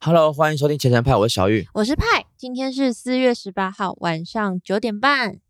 [0.00, 1.66] Hello，欢迎收听前程派，我是小玉。
[1.74, 5.40] 我是派，今天是四月十八号晚上九点半。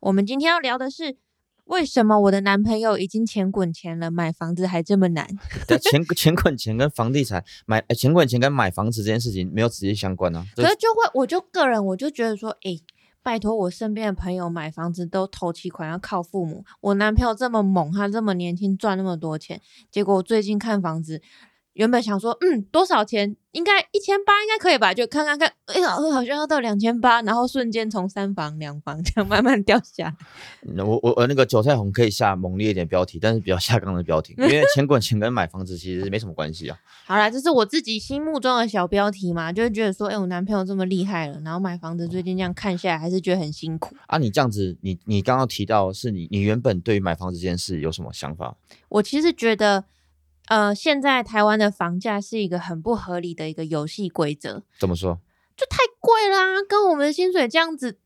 [0.00, 1.18] 我们今天要聊的是，
[1.66, 5.28] 为什么我的男朋友已经钱滚钱了，买房子还这么难？
[5.68, 10.42] 对，钱 钱滚钱跟房地产买呃钱滚钱跟买房子这件事情没有直接相关啊。
[10.56, 12.80] 可是就会，我就个人我就觉得说，诶，
[13.22, 21.20] 拜托我身边的朋友买房子都投期款要靠父母，我男朋友这么猛，他这么年轻赚那么多钱，结果我最近看房子，
[21.74, 23.36] 原本想说，嗯，多少钱？
[23.52, 24.92] 应该一千八，应该可以吧？
[24.92, 30.14] 就看看看，哎呀，好像要到两千八，然后瞬间从三房两房这样慢慢掉下来。
[30.66, 36.78] 嗯我我我那个韭菜红可以下猛烈一点标题，但是比较下杠的标题，因为钱滚钱跟买房子其实没什么关系啊。
[37.06, 43.96] 好啦，这是我自己心目中的小标题嘛，就会觉得说，哎、我男朋友这么厉害了，然后买房子最近这样看下来，还是觉得很辛苦。
[44.06, 48.54] 啊，你这样子，你你刚刚提到是你你原本对于买房子这件事有什么想法？
[48.90, 49.84] 我其实觉得，
[50.48, 55.20] 呃，现在台湾的房价是一个很不合理的一个游戏规则，怎么说？
[55.56, 57.98] 就太贵啦、跟我们的薪水这样子，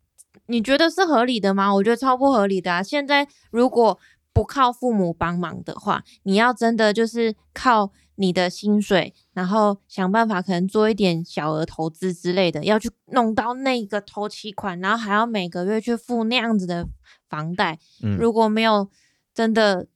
[0.47, 1.75] 你觉得是合理的吗？
[1.75, 2.83] 我觉得超不合理的啊！
[2.83, 3.99] 现在如果
[4.33, 16.89] 不靠父母帮忙的话，你要真的就是靠你的薪水，然后想办法可能做一点小额投资之类的，要去弄到那个头期款，然后还要每个月去付那样子的
[17.29, 17.79] 房贷。
[18.03, 18.89] 嗯，如果没有
[19.35, 19.87] 真的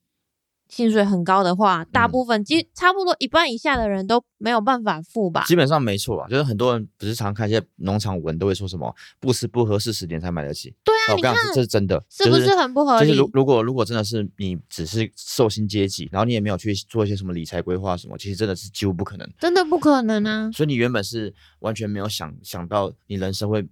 [0.68, 5.44] 薪水很高的话，大嗯部分基差不多一半以下的人都没有办法付吧。
[5.46, 10.74] 基本上没错啊，就是很多人不是常看一些农场文都会说什么不吃不喝四十年才买得起。
[10.82, 13.08] 对啊，我跟你讲，看这是真的，是不是很不合理？
[13.08, 19.28] 就是如如果如果真的是你只是受薪阶级，然后你也没有去做一些什么理财规划什么，其实真的是几乎不可能。
[19.38, 20.50] 真的不可能啊！
[20.52, 23.66] 所以你原本是完全没有想想到你人生会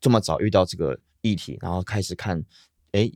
[0.00, 2.42] 这么早遇到这个议题，然后开始看，
[2.96, 3.10] 哎，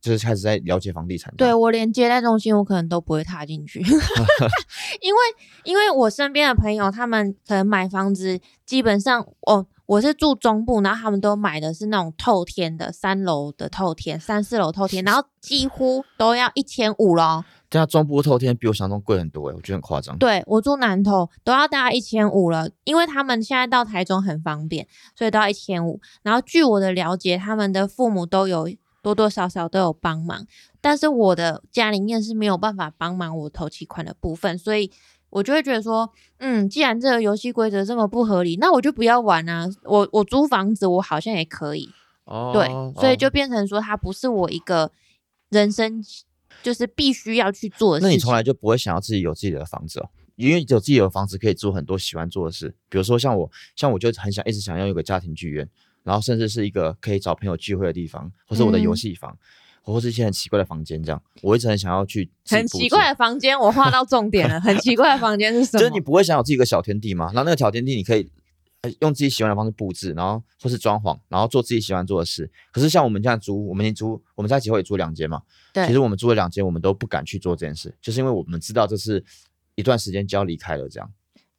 [0.00, 1.34] 就是开始在了解房地产。
[1.36, 3.80] 对，我连接待中心我可能都不会踏进去，
[5.02, 5.20] 因为
[5.64, 17.44] 因为我身边的朋友他们可能买房子，基本上哦，我是住中部，然后他们都买的是那种透天的三楼的透天，三四楼透天，然后几乎都要一千五咯。
[17.70, 20.16] 这样中部透天比我想象中贵很多哎，我觉得很夸张。
[20.18, 24.86] 对我住南投都要大概一千五了，因为他们现在到台中很方便，
[25.16, 26.00] 所以都要一千五。
[26.22, 28.68] 然后据我的了解，他们的父母都有
[29.04, 30.46] 多多少少都有帮忙，
[30.80, 34.90] 但是我的家里面是没有办法帮忙我投期款的部分，所以
[35.28, 39.68] 我就会觉得说，嗯，既然这个游戏规则这么不合理，那我就不要玩啊。
[39.82, 41.90] 我我租房子我好像也可以，
[42.24, 42.66] 哦对，
[42.98, 44.90] 所以就哦变成说它不是我一个
[45.50, 46.02] 人生
[46.62, 48.08] 就是必须要去做的事情。
[48.08, 50.08] 那你从来就不会想要自己有自己的房子哦？
[50.36, 55.68] 因为有自己有房子可以做很多喜欢做的事，比如说像我，像我就很想一直想要有个家庭剧院，
[56.04, 59.36] 然后甚至是一个可以找朋友聚会的地方，或是我的游嗯戏房，
[59.82, 64.60] 或是一些很奇怪的房间，这样我一直很想要去很奇怪的房间，我画到 重点了。
[64.60, 65.80] 很奇怪的房间是什么？
[65.80, 67.26] 就是你不会想有自己一个小天地吗？
[67.34, 68.30] 然后那个小天地你可以
[68.82, 72.50] 呃用自己喜欢的方式布置，然后或是装潢，然后做自己喜欢做的事。
[72.70, 75.42] 可是像我们这样租，我们已经租，我们在一起后也租两间嘛。
[75.72, 79.24] 对其实我们租了两间，我们都不敢去做这件事，就是因为我们知道这是
[79.74, 81.10] 一段时间就要离开了，这样。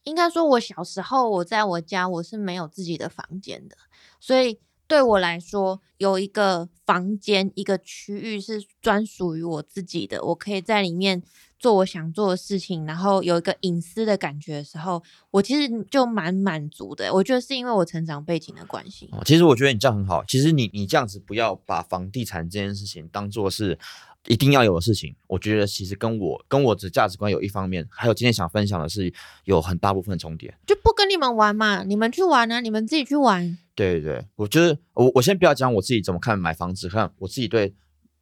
[0.05, 3.75] 应该说，我小时候我在我家我是没有自己的房间的，
[4.19, 11.23] 所以对我来说，有一个房间一个区域是专属于我自己的，我可以在里面
[11.57, 15.01] 做我想做的事情，然后有一个隐私的感觉的时候，
[15.31, 17.11] 我其实就蛮满足的。
[17.11, 19.09] 我觉得是因为我成长背景的关系。
[19.11, 20.23] 哦，其实我觉得你这样很好。
[20.25, 23.79] 其实你你这样子不要把房地产这件事情当做是
[24.27, 25.15] 一定要有的事情。
[25.25, 29.11] 我觉得其实跟我跟我的价值观有一方面，还有今天想分享的是
[29.45, 30.55] 有很大部分的重叠。
[30.67, 33.57] 就不跟你们玩嘛，你们去玩啊，你们自己去玩。
[33.75, 37.75] 对对对，我就是我我先不要讲我自己怎么看买房子，看我自己对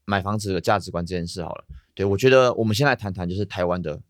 [0.06, 1.66] 买房子的价值观这件事好了。
[1.94, 4.02] 对我觉得我们先来谈谈，就是台湾的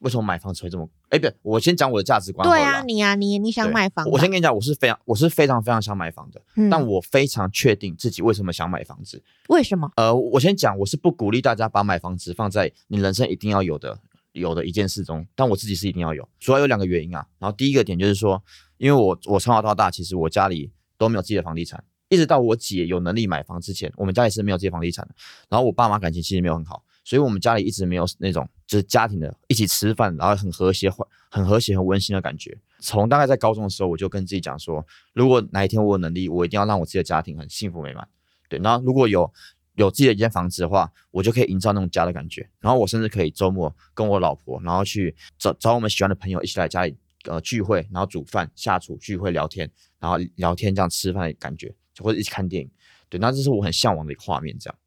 [0.00, 0.88] 为什么买房子会这么……
[1.08, 2.46] 哎，不，我先讲我的价值观。
[2.46, 4.06] 对啊，你啊，你你想买房？
[4.10, 9.22] 我先跟你讲，我是非常我是非常非常想买房的，嗯但我非常确定自己为什么想买房子。
[9.48, 9.90] 为什么？
[9.96, 13.98] 呃，我先讲，我是不鼓励大家把买房子放在你人生一定要有的
[14.32, 17.26] 有的一件事中，但我自己是一定要有，主要有两个原因啊。
[17.38, 18.42] 然后第一个点就是说，
[18.76, 20.70] 因为我我从小到大，其实我家里
[21.00, 25.14] 都没有自己的房地产，一直到我姐有能力买房之前，我们家里是没有自己房地产的。
[25.48, 30.90] 然后我爸妈感情其实没有很好，所以我们家里一直没有那种就是家庭的一起吃饭，然后很和谐、
[31.30, 32.54] 很和谐、很温馨的感觉。
[32.80, 38.06] 从大概在高中的时候，我就跟自己讲说，如果哪一天我有能力，我一定要让我自己的家庭很幸福美满。
[38.50, 39.32] 对，然后如果有
[39.76, 42.46] 有自己的一间房子的话，我就可以营造那种家的感觉。
[42.60, 46.94] 然后我甚至可以周末跟我老婆，然后去找找我们喜欢的朋友一起来家里
[47.24, 49.70] 呃聚会，然后煮饭、下厨、聚会、聊天，
[50.00, 52.70] 然后聊天这样吃饭的感觉，或者一起看电影。
[53.08, 54.78] 对，那这是我很向往的一个画面，这样。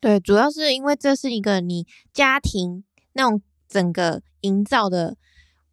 [0.00, 5.16] 对，主要是因为这是一个你家庭那种整个营造的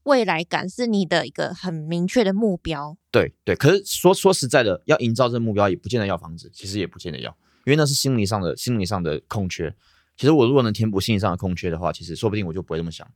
[0.04, 2.98] 未来感是你的一个很明确的目标。
[3.12, 7.30] 对对，可是说说实在的，要营造这个目标，也不见得要房子，其实也不见得要，
[7.66, 9.74] 因为那是心理上的心理上的空缺。
[10.16, 13.08] 其实我如果能填补心理上的空缺的话，其实说不定我就不会这么想，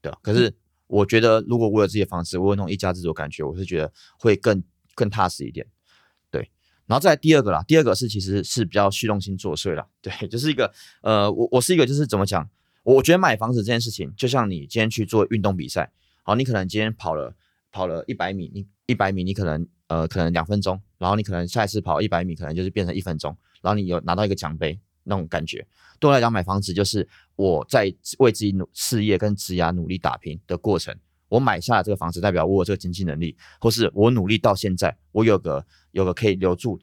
[0.00, 0.18] 对吧？
[0.22, 0.54] 可是
[0.86, 4.62] 我觉得，如果我有自己的房子，我有那种一家之主的感觉，我是觉得会更
[4.96, 5.64] 更踏实一点。
[6.28, 6.50] 对，
[6.86, 10.72] 然后再来第二个啦，第二个是其实是比较虚荣心作祟啦，对，就是一个
[11.02, 12.50] 呃，我我是一个就是怎么讲，
[12.82, 15.92] 我觉得买房子这件事情，就像你今天去做运动比赛，
[16.24, 17.32] 好，你可能今天跑了
[17.70, 25.66] 跑了一百米，你一百米你可能呃可能两分钟，然后你可能下一次跑一百米可能就是变成一分钟，然后你有拿到一个奖杯那种感觉。
[26.00, 30.96] 对我来讲，买房子就是我在为自己努事业跟职业努力打拼的过程。
[31.36, 36.80] 我买下了这个房子，代表我有这个经济能力，或是我努力到现在，我有个有个可以留住、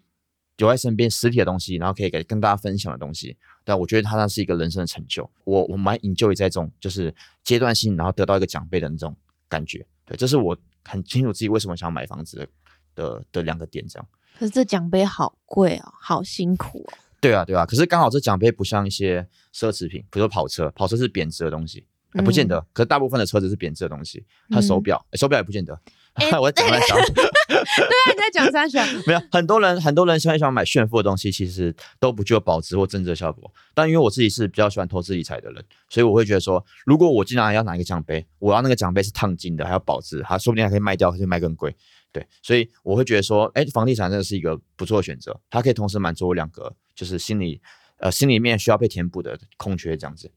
[0.57, 3.35] 留在身边实体的东西，然后可以给跟大家分享的东西。
[3.63, 5.27] 但我觉得它那是一个人生的成就。
[5.43, 7.13] 我我蛮 enjoy 在这种就是
[7.43, 9.15] 阶段性，然后得到一个奖杯的那种
[9.49, 9.85] 感觉。
[10.05, 12.47] 对，这是我很清楚自己为什么想买房子的
[12.93, 13.83] 的的两个点。
[13.87, 14.07] 这样。
[14.37, 16.93] 可是这奖杯好贵哦，好辛苦哦。
[17.21, 21.85] 对啊，对啊，可是刚好这奖杯不像一些奢侈品，比如说跑车，跑车是贬值的东西，
[22.21, 22.59] 不见得。
[22.73, 25.79] 可是大部分的车子是贬值的东西，它手表，手表也不见得。
[26.39, 27.23] 我讲在讲， 对
[27.57, 28.85] 啊，你在讲三选。
[29.07, 33.51] 没有很多人，很多人喜欢喜欢买炫富的东西，其实都不具有保值或增值的效果。
[33.73, 41.75] 但因为我自己是比较喜欢投资理财的人，所以我会觉得说，如果我既然要拿一个奖杯，我要那个奖杯是烫金的，还要保值，它说不定还可以卖掉，可以卖更贵。
[42.11, 47.59] 对，所以我会觉得说，哎，房地产真的是一个不错的选择，它可以同时满足我两个，就是心理，
[47.97, 50.31] 呃，心里面需要被填补的空缺，这样子，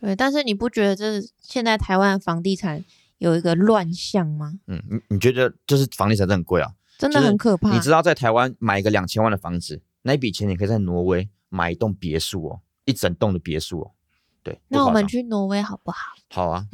[0.00, 2.84] 对但是你不觉得这现在台湾房地产
[3.18, 4.54] 有一个乱象吗？
[4.66, 6.72] 嗯，你你觉得就是房地产真的很贵啊？
[6.98, 7.72] 真的很可怕。
[7.72, 13.90] 你知道在台湾买一个两千万的房子，那一笔钱你可以在挪威买一栋别墅哦，一整栋的别墅哦。
[14.42, 15.98] 对，那我们去挪威好不好？
[16.30, 16.66] 好啊，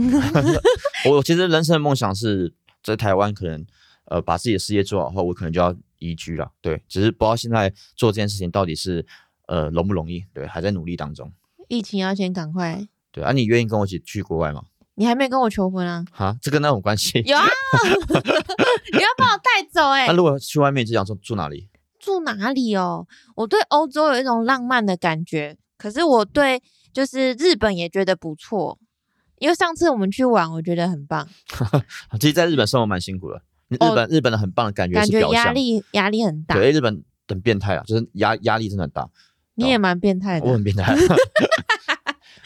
[1.11, 3.67] 我其实人生的梦想是在台湾可能。
[4.09, 6.49] 呃，把自己的事业做好后，我可能就要移居了。
[6.61, 9.05] 对，只是不知道现在做这件事情到底是
[9.49, 10.25] 呃容不容易。
[10.33, 11.33] 对，还在努力当中。
[11.67, 12.87] 疫情要先赶快。
[13.17, 14.63] 对啊，你愿意跟我一起去国外吗？
[14.97, 16.05] 你还没跟我求婚啊？
[16.13, 17.23] 哈，这跟那种关系？
[17.25, 17.45] 有啊，
[18.93, 20.07] 你要把我带走哎。
[20.07, 21.71] 那如果去外面，就想说住哪里？
[21.99, 23.07] 住哪里哦？
[23.35, 28.79] 我对欧洲有一种浪漫的感觉，可是我对就是日本也觉得不错，
[29.39, 31.27] 因为上次我们去玩，我觉得很棒。
[32.21, 33.41] 其实，在日本生活蛮辛苦的。
[33.69, 36.55] 日本日本的很棒的感觉，感觉压力压力很大。
[36.55, 39.09] 对，日本很变态啊，就是压压力真的很大。
[39.57, 40.95] 你也蛮变态的，我很变态。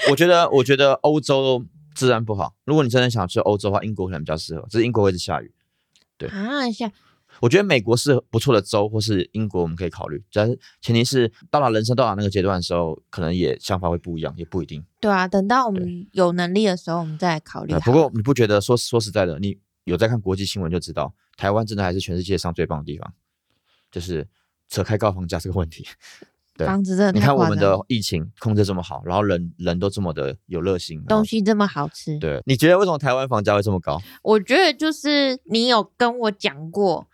[0.08, 2.54] 我觉得我觉得欧洲治安不好。
[2.64, 4.66] 如果你真的想去欧洲的话，英国可能比较适合。
[4.70, 5.52] 只是英国会一直下雨。
[6.16, 6.90] 对啊，下。
[7.40, 10.22] 我觉得美国是不错的州，或是英国我们可以考虑。
[10.32, 14.84] 但是前提是到了人生到达那个阶段的时候，可能也想法会不一样，也不一定。
[15.00, 17.74] 对啊，等到我们有能力的时候，我们再考虑。
[17.80, 19.58] 不过你不觉得说说实在的，你？
[19.84, 23.12] 有在看国际新闻就知道，台湾真的还是全世界上最棒的地方。
[23.90, 24.28] 就是
[24.68, 25.84] 扯开高房价这个问题，
[26.66, 32.18] 房子真的，你看我们的疫情控制这么好，然后人人都这么的有热心，东西这么好吃。
[32.18, 34.00] 对，你觉得为什么台湾房价会这么高？
[34.22, 37.06] 我觉得就是你有跟我讲过，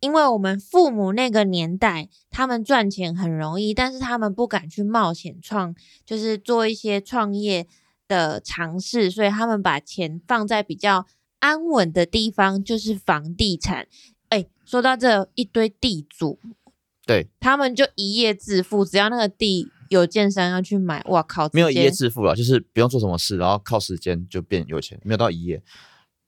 [0.00, 5.74] 因为我们父母那个年代，他们赚钱很容易，但是他们不敢去冒险创，
[6.04, 7.66] 就是做一些创业
[8.06, 11.06] 的尝试，所以他们把钱放在比较。
[11.40, 13.88] 安稳的地方就是房地产，
[14.28, 16.38] 哎，说到这一堆地主，
[17.10, 25.60] 对，他们就一夜致富，只要那个地有建商要去买，哇靠，没有一夜致富了，就是不用做什么事，然后靠时间就变有钱，没有到一夜。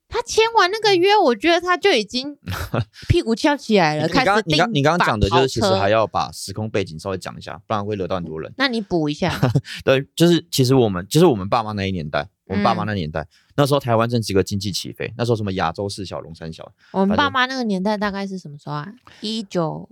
[0.08, 2.36] 他签完那个约，我觉得他就已经
[3.08, 4.08] 屁股翘起来了。
[4.08, 8.52] 你刚你刚你刚刚讲的就是，其实还要把时空背景稍微讲一下，不然会惹到很多人。
[8.58, 9.38] 那你补一下。
[9.84, 16.72] 对，就是其实我们就是我们爸妈那一年代，我们爸妈那年代，那时候台湾正是一个经济起飞，那时候什么亚洲四小龙三小。
[16.90, 18.92] 我们爸妈那个年代大概是什么时候啊？
[19.20, 19.88] 一九。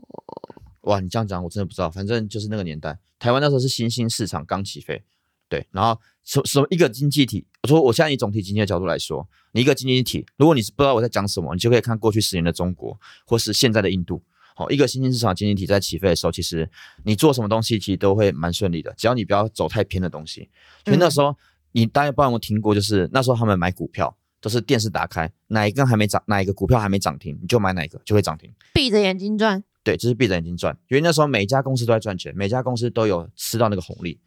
[0.82, 5.02] 哇，你这样讲我真的不知道，反正就是那个年代，台湾那时候是新兴市场刚起飞。
[5.48, 12.96] 对，然后什什么一个经济体，我说我现在以总体经济的角度来说，你一个经济体，如果你是不知道我在讲什么，你就可以看过去十年的中国，
[13.26, 14.22] 或是现在的印度。
[14.54, 16.70] 好，一个新兴市场经济体在起飞的时候，其实
[17.04, 20.48] 你做什么东西其实都会蛮顺利的，只要你不要走太偏的东西。
[20.84, 21.36] 所以那时候
[21.72, 29.64] 你大家不知道有没有听过，就是那时候他们买股票都是电视打开，哪一根还没涨，哪一个股票还没涨停，你就买哪一个就会涨停，闭着眼睛赚。
[29.82, 34.20] 对，就是闭着眼睛赚，因为那时候每一家公司都在赚钱，每家公司都有吃到那个红利。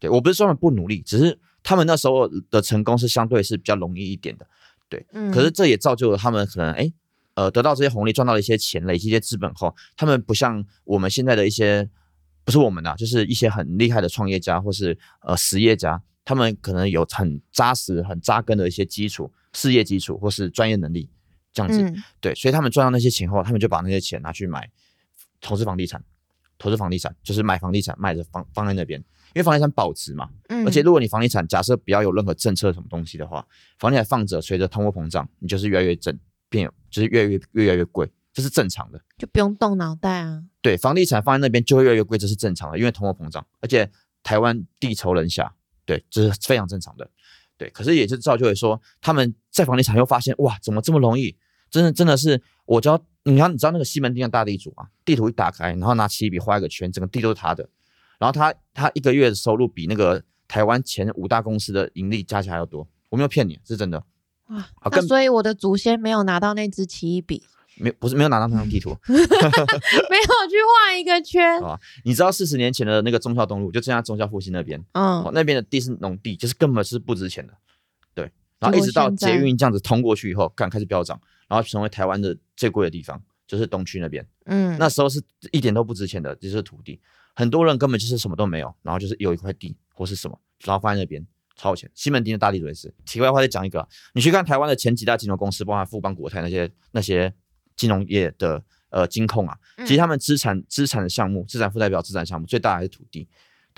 [0.00, 1.38] 对我不是说他们不努力，只是。
[1.60, 4.46] 他们那时候的成功是相对是比较容易一点的，
[4.88, 6.90] 对，嗯，可是这也造就了他们可能哎，
[7.34, 11.90] 呃，得到这些红利，赚到了一些钱，累积一些资本后，他们不像我们现在的一些，
[12.44, 21.10] 不是我们呐，就是一些很厉害的创业家或是呃实业家，他们可能有很扎实、很扎根的一些基础，事业基础或是专业能力
[21.52, 21.82] 这样子。
[21.82, 24.70] 嗯对，所以他们赚到那些钱后，他们就把那些钱拿去买
[25.40, 26.02] 投资房地产，
[26.58, 28.98] 投资房地产就是买房地产卖着放放在那边，
[29.34, 30.28] 因为房地产保值嘛。
[30.48, 33.46] 嗯，而且如果你房地产假设不要有任何政策什么东西的话，
[33.78, 36.18] 房地产放着，随着通货膨胀，你就是越来越正，
[36.48, 39.00] 变就是越来越越来越贵，这是正常的。
[39.16, 40.44] 就不用动脑袋啊。
[40.60, 43.90] 对，房地产放在那边就会越来越贵，这是正常的，因为通货膨胀，而且
[44.22, 45.54] 台湾地稠人下，
[45.84, 47.08] 对，这是非常正常的。
[47.56, 51.36] 对，可是也就造就了说，他们在房地产又发现，哇，怎么这么容易？
[51.70, 54.86] 真的真的是，我只要你看，你知道那个西门町的大地主啊？
[55.04, 57.68] 地图一打开，然后拿起笔画一个圈，整个地都是他的。
[58.18, 64.02] 然后他他一个月的收入比那个台湾前五大公司的盈利加起来还要多，我没有骗你，是真的。
[64.48, 67.42] 哇，好更那所以我的祖先没有拿到那支奇异笔，
[67.76, 69.22] 没有不是没有拿到那张地图 没有
[70.48, 70.56] 去
[70.86, 71.62] 画一个圈。
[71.62, 77.52] 啊你知道四十年前的那个忠孝东路，就正在忠孝复兴那边，哦，嗯，那边的地是农地，就是根本是不值钱的，
[78.14, 78.32] 对。
[78.58, 84.24] 然后一直到捷运这样子通过去以后，干开始飙涨，然后成为台湾的最贵的地方，就是东区那边。
[84.44, 87.00] 嗯，那时候是一点都不值钱的，就是土地，
[87.34, 91.26] 很多人根本就是什么都没有，然后就是有一块地或是什么，然后放在那边
[91.56, 91.90] 超有钱。
[91.94, 92.94] 西门町的大地主也是。
[93.04, 97.32] 题外话再讲一个啊，你去看台湾的前几大金融公司，包含富邦、国泰那些那些
[97.76, 103.28] 金融业的呃金控啊，嗯其实他们资产资产的项目，资产负债表资产项目最大还是土地。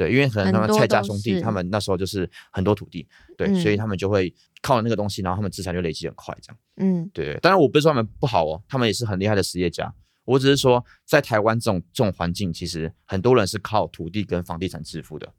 [0.00, 6.58] 对，因为可能他们蔡家兄弟，他们那时候就是很多土地，对，嗯所以他们就会靠那个东西，然后他们资产就累积很快，这样。
[6.78, 9.94] 嗯对，当然我不是说他们不好哦，他们也是很厉害的实业家。
[10.24, 15.34] 我只是说，在台湾这种这种环境，其实很多人是靠土地跟房地产致富的。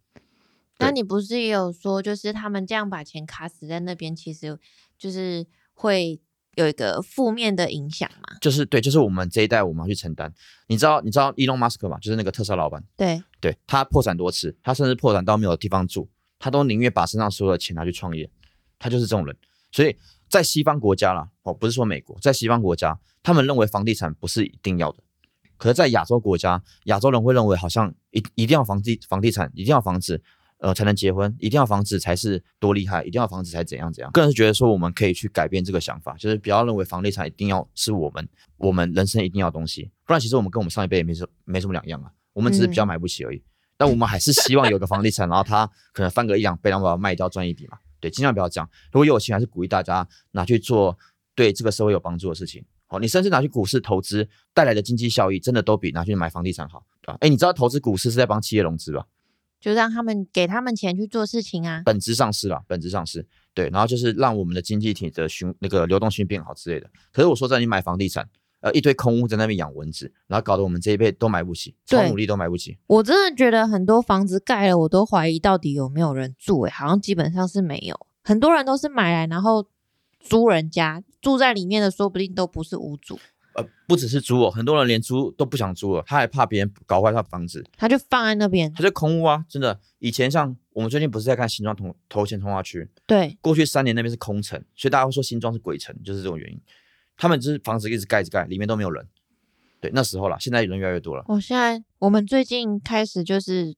[0.77, 4.59] 那你不是也有说，就是他们这样把钱卡死在那边，其实
[4.95, 6.21] 就是会
[6.55, 8.37] 有一个负面的影响嘛？
[8.41, 10.31] 就是对，就是我们这一代我们要去承担。
[10.67, 11.97] 你知道你知道 Elon Musk 吗？
[11.99, 16.07] 就是那个特斯拉老板，对，对他破产多次，他甚至破产到没有地方住，
[16.39, 18.29] 他都宁愿把身上所有的钱拿去创业。
[18.79, 19.36] 他就是这种人。
[19.71, 19.98] 所以
[20.29, 25.03] 在西方国家啦，哦，不是说美国，在西方国家，他们认为房地产不是一定要的。
[25.57, 30.19] 可是，在亚洲国家，亚洲人会认为好像一一定要房地房地产，一定要房子，
[30.57, 34.12] 呃，才能结婚，一定要房子才是多厉害，一定要房子才怎样怎样。
[34.12, 43.43] 个人是觉得说，我们可以去改变这个想法，就是不要认为房地产一定要是我们我们人生一定要东西，不然其实我们跟我们上一辈也没什没什么两样啊，我们只是比较买不起而已。
[43.77, 47.77] 但我们还是希望有个房地产，然后它可能翻个一两倍，然后把它卖掉赚一笔嘛。
[48.00, 48.69] 对，尽量不要这样。
[48.91, 50.97] 如果有钱，还是鼓励大家拿去做
[51.35, 52.63] 对这个社会有帮助的事情。
[52.85, 57.17] 好，你甚至拿去股市投资带来的经济效益，真的都比拿去买房地产好，对吧？
[57.21, 59.05] 哎，你知道投资股市是在帮企业融资吧？
[59.59, 61.83] 就让他们给他们钱去做事情啊。
[61.85, 66.89] 本质上是吧，本质上是对，然后就是让我们的经济体的循那个流动性变好之类的。
[67.11, 68.27] 可是我说在你买房地产，
[68.61, 72.77] 呃，一堆空屋在那边养蚊子，然后搞得我们这一辈都买不起，超对努力都买不起。
[72.87, 78.07] 我真的觉得很多房子盖了，我都怀疑到底有没有人住、欸，好像基本上是没有。
[78.23, 79.67] 很多人都是买来然后
[80.19, 83.17] 租人家，住在里面的说不定都不是屋主，
[83.55, 88.71] 呃，不只是租哦，很多人连租都不想租了，他还怕别人搞坏他房子，他就放在那边。
[88.73, 89.79] 他就空屋啊，真的。
[89.97, 96.61] 以前像我们最近不是在看新庄同头前通化区，对，过去三年那边是空城，所以大家会说新庄是鬼城，就是这种原因。
[97.17, 99.07] 他们就是房子一直盖一直盖，里面都没有人。
[99.79, 101.23] 对，那时候啦，现在人越来越多了。
[101.27, 103.75] 我现在我们最近开始就是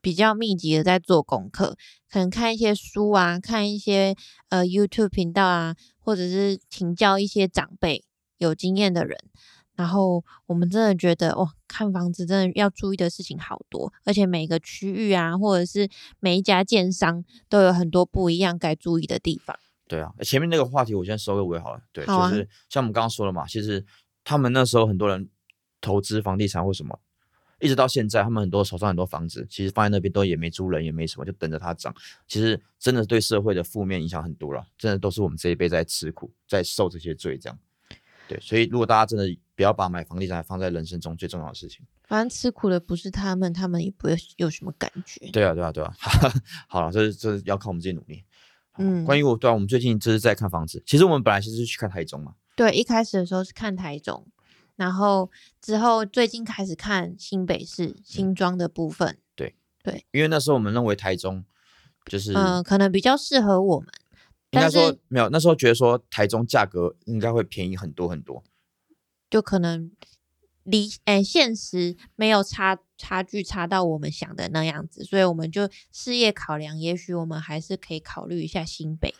[0.00, 1.76] 比较密集的在做功课，
[2.08, 4.14] 可能看一些书啊，看一些
[4.50, 8.04] 呃 YouTube 频道啊，或者是请教一些长辈
[8.38, 9.18] 有经验的人。
[9.74, 15.88] 然后我们真的觉得，哇，看房子真的要注意的事情好多，而且每个区域啊，或者是
[16.20, 19.58] 每一家建商都有很多不一样该注意的地方。
[19.86, 21.82] 对啊，前面那个话题我先收个尾好了。
[21.92, 23.84] 对，好啊就是像我们刚刚说了嘛，其实
[24.24, 25.28] 他们那时候很多人
[25.80, 26.98] 投资房地产或什么，
[27.60, 31.94] 一直到现在，他们很多手上很多房子，其实放在那边都也没租人，也没什么，就等着它涨。
[32.26, 37.58] 其实真的对社会的负面影响很多了，真的都是我们这一辈在吃苦，在受这些罪这样。
[38.26, 41.84] 对，所以如果大家真的不要把买房地产放在人生中最重要的事情。
[42.04, 45.30] 反正吃苦的不是他们，他们也不会有什么感觉。
[45.30, 45.94] 对啊，对啊，对啊。
[46.66, 48.24] 好了，这是这是要靠我们自己努力。
[48.74, 50.82] 好嗯关于我，对啊，我们最近就是在看房子。
[50.84, 54.26] 其实我们本来其实是去看台中嘛，对，一开始的时候是看台中，
[54.76, 61.44] 然后之后最近开始看新北市新庄的部分，对对因为那时候我们认为台中
[62.06, 63.88] 就是，嗯、可能比较适合我们。
[64.50, 68.44] 应该但是说没有，那时候觉得说台中价格应该会便宜很多很多。
[69.28, 69.90] 就可能
[70.64, 79.14] 离诶现实没有差差距差到我们想的那样子，所以我们就事业考量，也许我们还是可以考虑一下新北。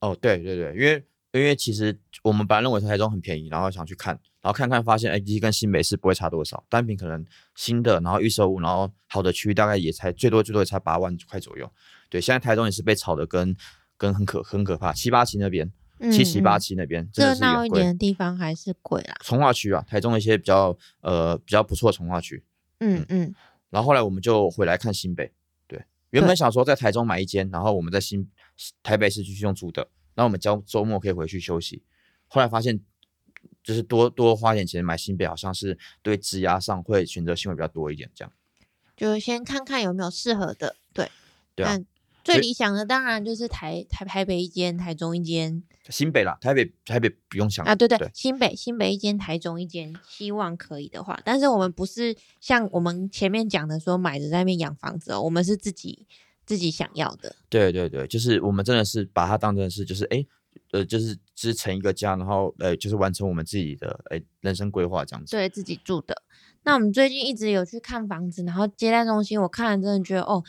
[0.00, 7.24] 哦，对对对，因为因为其实我们本来认为台中很便宜，然后想去看，然后看看发现，哎，其实跟新北是不会差多少，单品可能
[7.54, 11.70] 新的，然后预售屋，然后好的区域大概也才最多最多也才八万块左右。
[12.08, 13.54] 对，现在台中也是被炒的跟
[13.96, 15.70] 跟很可很可怕，七八七那边
[16.12, 17.86] 七期嗯八七那边热闹一点。
[17.86, 19.16] 的地方还是贵啦。
[19.22, 22.42] 从化区啊，台中一些比较呃比较不错的从化区，
[22.78, 23.34] 嗯嗯，
[23.68, 25.32] 然后后来我们就回来看新北，
[25.66, 28.30] 对，原本想说在台中买一间，然后我们在新
[28.82, 29.82] 台北市继续用租的，
[30.14, 31.82] 然后我们周周末可以回去休息。
[32.28, 32.80] 后来发现，
[33.62, 38.32] 就是多多花点钱买新北，好像是对质押上会选择性会比较多一点，这样。
[38.96, 40.76] 就先看看有没有适合的。
[40.92, 41.10] 对，
[41.54, 41.86] 对啊但
[42.32, 56.06] 最理想的当然就是台台台北一间，台中一间新北啦，台北台北不用想啊，对对，对新北新北一间，台中一间，希望可以的话，但是我们不是像我们前面讲的说买着在那边养房子哦，我们是自己
[56.46, 57.34] 自己想要的。
[57.48, 60.24] 对对对，就是我们真的是把它当成是就是哎
[60.72, 65.32] 呃就是织成一个家，然后呃就是完成我们自己的哎人生规划这样子。
[65.32, 66.22] 对自己住的。
[66.62, 70.44] 那我们最近一直有去看房子，然后接待中心，我看了真的觉得哦，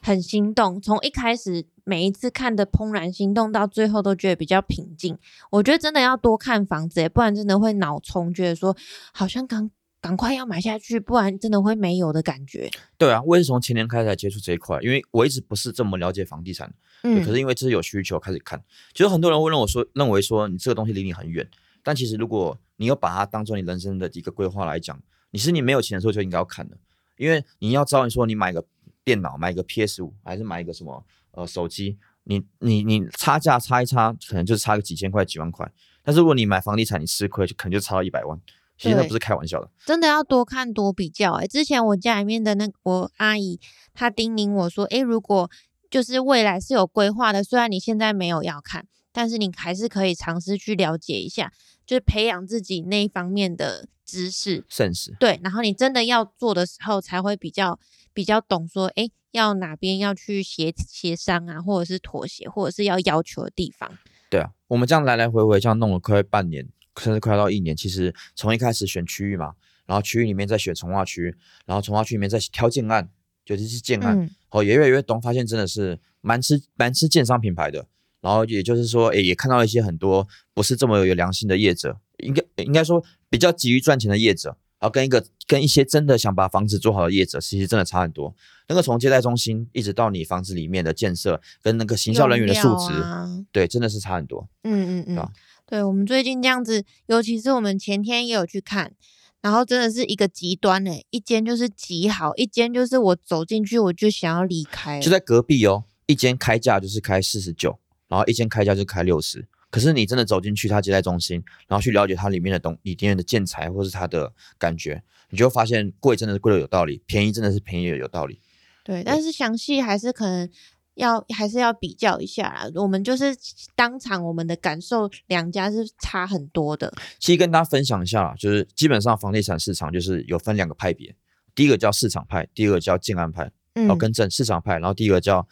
[0.00, 0.80] 很心动。
[0.80, 5.18] 从一开始每一次看的怦然心动，到最后都觉得比较平静。
[5.50, 8.76] 我觉得真的要多看房子耶，不然真的会脑冲，觉得说
[9.12, 12.70] 好像赶赶快要买下去，不然真的会没有的感觉。
[12.96, 18.62] 对啊，我也是从前年开始才接触这一块，因为我一直不是这么了解房地产，嗯，可是因为这是有需求开始看，
[18.92, 21.48] 其实很多人会认我说认为说你这个东西离你很远，
[21.82, 24.96] 但其实如果你有把它当做你人生的一个规划来讲，
[25.32, 26.76] 你是你没有钱的时候就应该要看的，
[27.16, 28.64] 因为你要知道你说你买个
[29.08, 35.66] 电脑，买个 PS 五，还是买一个什么呃手机，你你你差价差一差，可能就是差个几千块几万块，
[36.02, 38.38] 但是如果你买房地产，你吃亏就可能就差到一百万，
[38.76, 39.70] 其实那不是开玩笑的。
[39.86, 41.46] 真的要多看多比较、欸。
[41.46, 43.58] 之前我家里面的那个我阿姨，
[43.94, 45.50] 她叮咛我说，诶，如果
[45.90, 51.50] 就是未来是有规划的，虽然你现在没有要看，但是你还是可以尝试去了解一下，
[51.88, 54.62] 就是培养自己那一方面的知识。
[54.68, 57.80] 盛世，对，然后你真的要做的时候，才会比较
[58.12, 63.90] 比较懂说，哎，要哪边要去协协商啊，或者是妥协，或者是要要求的地方。
[64.28, 66.68] 对啊，我们这样来来回回这样弄了快半年，
[67.00, 67.74] 甚至快到一年。
[67.74, 69.54] 其实从一开始选区域嘛，
[69.86, 73.08] 然后区域里面再选从化区，然后从化区里面再挑建案，
[73.46, 77.86] 就是建案，嗯，哦，也越来越懂，发现真的是蛮吃蛮吃建商品牌的。
[78.20, 88.34] 然后也就是说，诶，也看到一些很多不是这么有良心的业者，应该应该说比较急于赚钱的业者，然后跟一个跟一些真的想把房子做好的业者，其实真的差很多。
[88.68, 94.46] 那个从接待中心一直到你房子里面的建设，跟那个行销人员的素质，啊对，真的是差很多。
[94.62, 95.28] 嗯嗯嗯，
[95.66, 98.92] 对我们最近这样子，尤其是我们前天也有去看，
[99.40, 107.78] 然后真的是一个极端诶、一间就是极好，一间就是我走进去我就想要离开，就在隔壁哦，一间开价就是开四十九，
[108.08, 109.46] 然后一间开价就开六十。
[109.70, 118.40] 可是你真的走进去它接待中心，然后去了解它里面的东里面的建材或是它的感觉，你就会发现贵真的是贵的有道理，便宜真的是便宜的有道理。
[118.82, 120.48] 对，但是详细还是可能
[120.94, 122.70] 要还是要比较一下啦。
[122.76, 123.36] 我们就是
[123.76, 131.14] 当场我们的感受两家是差很多的，其实跟大家分享一下啦，就是基本上房地产市场就是有分两个派别，
[131.54, 133.52] 第一个叫市场派，第二个叫静安派。
[133.74, 135.46] 嗯哦，，更正市场派，然后第一个叫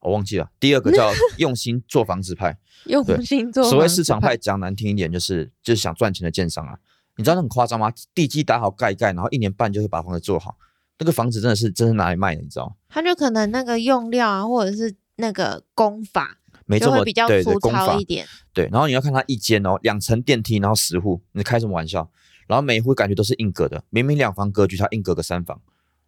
[0.00, 2.58] 我忘记了，第二个叫 用心做房子派。
[2.86, 6.78] 用心做所谓市场派，讲难听一点，就是就是想赚钱的建商啊。
[7.16, 7.92] 你知道那很夸张吗？
[8.14, 10.56] 地基打好盖一盖，然后一年半就会把房子做好。
[10.98, 12.72] 那个房子真的是真是拿来卖的，你知道吗？
[12.88, 18.26] 他就可能那个用料啊，或者是那个工法没这么比较对对粗糙一点。
[18.54, 18.66] 对。
[18.72, 22.10] 然后你要看它一间哦，两层电梯，然后十户，你开什么玩笑？
[22.46, 25.60] 然后每一户感觉都是硬格的，明明两房格局，它硬格个三房，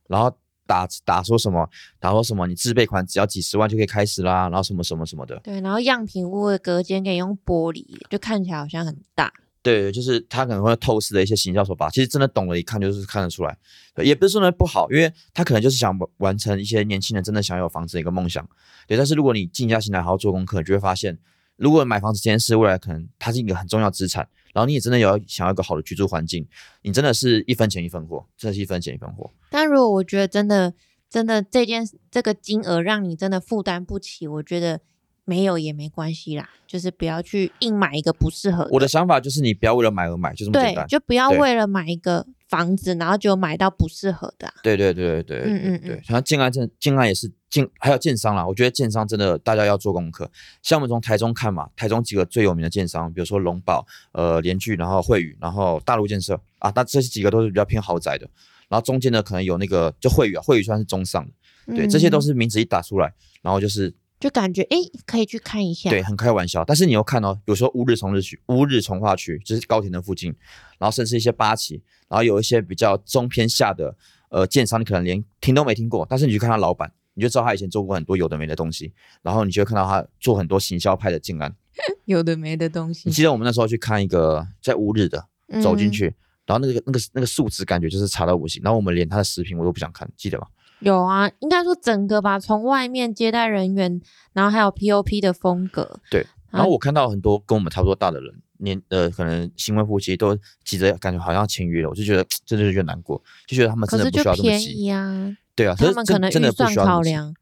[0.08, 0.34] 然后
[0.66, 5.40] 打打说什么打说什么，你自备款只要几十万就可以开始啦，然后什么什么什么的。
[5.42, 9.32] 对，然后样品屋的隔间可以用玻璃，就看起来好像很大。
[9.62, 13.56] 对，就是他可能会透视的一些行销手法，其实真的懂了，一看就是看得出来。
[13.94, 18.44] 对，也不是说呢不好，因为他可能就是想完完成一些年轻人真的想有房子的一个梦想。
[18.88, 21.16] 对，但是如果你静下心来好好做功课，你就会发现，
[21.54, 26.46] 如果买房子这件事未来可能它是一个很重要资产，然后你也真的有要想要一个好的居住环境，
[26.82, 29.30] 你真的是一分钱一分货，真的是一分钱一分货。
[29.50, 30.74] 但如果我觉得真的
[31.08, 34.80] 真的这件这个金额让你真的负担不起，我觉得
[35.24, 40.86] 没有也没关系啦，就是不要去硬买一个不适合我的想法就是你不要为了买而买，就这么简单，。
[40.86, 50.30] 对就不要为了买一个房子，然后就买到不适合的啊、对对对对对嗯嗯对对，像建安真建安也是建，还有建商啦，我觉得建商真的大家要做功课。
[50.62, 58.28] 像我们从台中看嘛，台中几个最有名的建商，比如说龙宝、呃联聚，然后惠宇，然后大陆建设啊，那这几个都是比较偏豪宅的。
[58.68, 61.24] 然后中间呢，可能有那个就惠宇啊，惠宇算是中上
[61.66, 63.10] 的，对，这些都嗯是名字一打出来，
[63.40, 65.90] 然后就是就感觉诶可以去看一下。
[65.90, 66.64] 对，很开玩笑。
[66.64, 70.32] 但是你要看哦，有时候乌日从日区、乌日从化区，就是高铁的附近，
[70.78, 73.96] 然后甚至一些八旗，然后有一些比较中偏下的
[74.28, 81.52] 呃建商，你可能连听都没听过，但是你去看他老板，你就知道他以前做过很多有的没的东西，然后你就会看到他做很多行销派的建案，
[82.06, 85.26] 有的没的东西你，记得我们那时候去看一个在乌日的，
[85.60, 86.04] 走进嗯去，
[86.46, 90.46] 然后那个那个那个数值感觉就是差到不行，然后我们连他的视频我都不想看，记得吗？
[90.82, 94.00] 有啊，应该说整个吧，从外面接待人员，
[94.32, 104.72] 然后还有 POP 的风格，对，然后我看到很多跟我们差不多大的人，年呃可能新婚夫妻都急着感觉好像要签约了，我就觉得真的是有点难过，就觉得他们真的不需要这么便急。
[104.72, 106.84] 宜啊，对啊，他们可能真真的不算需要。
[106.84, 107.34] 考量，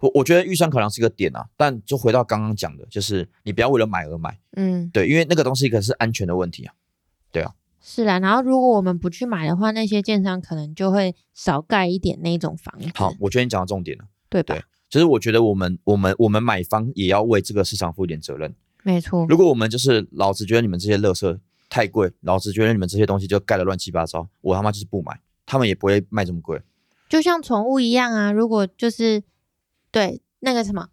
[0.00, 6.74] 我我觉得预算考量是一个点啊，但就回到刚刚讲的，就是你不要为了买而买，嗯，对，因为那个东西可能是安全的问题啊。
[7.86, 8.18] 是啊。
[8.18, 14.54] 然后如果我们不去买的话，那些建商可能就会少盖一点那种房子，好，我觉得你讲到重点了，对吧？
[14.54, 18.54] 对其实我觉得我们我们我们买方也要为这个市场负一点责任。
[18.82, 26.60] 没错，如果我们就是老子觉得你们这些垃圾太贵，老子觉得你们这些东西就盖的乱七八糟，我他妈就是不买，他们也不会卖这么贵。
[27.08, 29.22] 就像宠物一样啊，如果就是
[29.90, 30.88] 对那个什么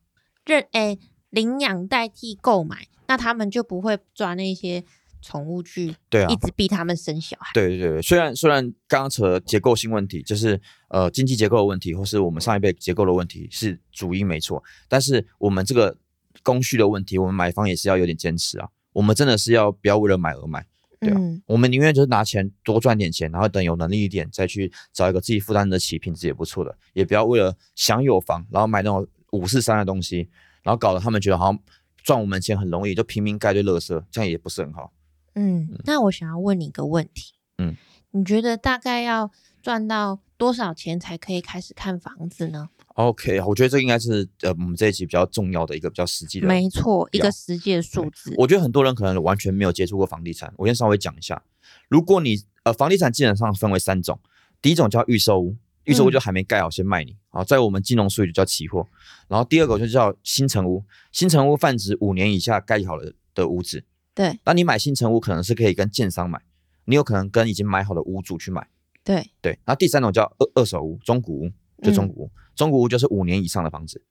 [0.45, 0.97] 认诶
[1.29, 4.83] 领养代替购买，那他们就不会抓那些
[5.21, 7.51] 宠物去对啊一，直逼他们生小孩。
[7.53, 15.95] 对对对，虽然虽然刚刚扯结构性问题，就是呃经济结构的问题，或是我们上一辈结构的问题是主因没错，但是我们这个
[16.43, 18.67] 供需的问题，我们买方也是要有点坚持啊。
[18.93, 20.65] 我们真的是要不要为了买而买，
[20.99, 30.29] 对啊嗯，我们宁愿就是拿钱多赚点钱，然后等有能力一点再去找一个自己负担得起、品质也不错的，也不要为了想有房，然后买那种五四三的东西，
[30.61, 31.59] 然后搞得他们觉得好像
[32.03, 34.91] 赚我们钱很容易，就平民盖堆垃圾，这样也不是很好。
[35.35, 37.75] 嗯，那我想要问你一个问题，嗯，
[38.11, 46.47] 你觉得大概要赚到多少钱才可以开始看房子呢？OK，我觉得这应该是呃我们这一集比较重要的一个比较实际的。
[46.47, 48.33] 没错，一个实际的数字。
[48.37, 51.41] 我觉得很多人可能完全没有接触过房地产，我先稍微讲一下。
[51.87, 54.19] 如果你呃房地产基本上分为三种，
[54.61, 58.85] 第一种叫预售屋，预售屋嗯就还没盖好先卖你，好，在我们金融术语就叫期货。
[59.29, 63.85] 然后第二个就叫新城屋，新城屋泛指五年以下盖好了的屋子。
[64.13, 64.39] 对。
[64.45, 66.41] 那你买新城屋可能是可以跟建商买，
[66.85, 68.67] 你有可能跟已经买好的屋主去买。
[69.03, 74.03] 对，对，然后第三种叫二二手屋，中古屋，就中古屋，中古屋就是五年以上的房子，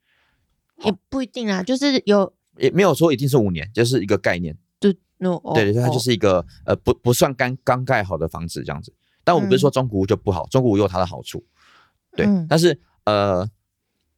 [0.85, 4.57] 也不一定啊，就是有也没有说一定是五年，就是一个概念。
[4.81, 8.93] 就那哦对它就哦是一个呃不不算刚刚盖好的房子这样子。
[9.23, 11.45] 但我不是说中古屋就不好，中古屋有它的好处，
[12.17, 12.27] 对。
[12.27, 12.47] 嗯。
[12.49, 13.49] 但是呃